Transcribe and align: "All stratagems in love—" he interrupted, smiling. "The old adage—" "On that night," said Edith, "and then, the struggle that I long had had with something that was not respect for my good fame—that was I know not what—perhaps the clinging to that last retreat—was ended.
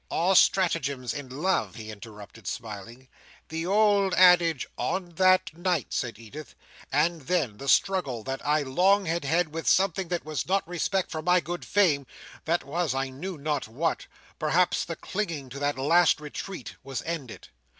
"All 0.09 0.33
stratagems 0.33 1.13
in 1.13 1.29
love—" 1.29 1.75
he 1.75 1.91
interrupted, 1.91 2.47
smiling. 2.47 3.07
"The 3.49 3.67
old 3.67 4.15
adage—" 4.15 4.65
"On 4.75 5.09
that 5.17 5.55
night," 5.55 5.93
said 5.93 6.17
Edith, 6.17 6.55
"and 6.91 7.21
then, 7.27 7.57
the 7.57 7.69
struggle 7.69 8.23
that 8.23 8.43
I 8.43 8.63
long 8.63 9.05
had 9.05 9.23
had 9.25 9.49
with 9.53 9.67
something 9.67 10.07
that 10.07 10.25
was 10.25 10.47
not 10.47 10.67
respect 10.67 11.11
for 11.11 11.21
my 11.21 11.39
good 11.39 11.63
fame—that 11.63 12.63
was 12.63 12.95
I 12.95 13.09
know 13.09 13.35
not 13.35 13.67
what—perhaps 13.67 14.85
the 14.85 14.95
clinging 14.95 15.49
to 15.49 15.59
that 15.59 15.77
last 15.77 16.19
retreat—was 16.19 17.03
ended. 17.03 17.49